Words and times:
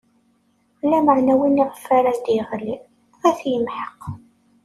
Lameɛna 0.89 1.33
win 1.39 1.61
iɣef 1.63 1.85
ara 1.97 2.11
d-iɣli, 2.23 2.75
ad 3.27 3.33
t-imḥeq. 3.37 3.99